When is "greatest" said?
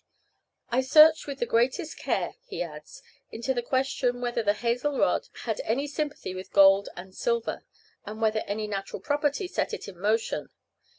1.45-1.95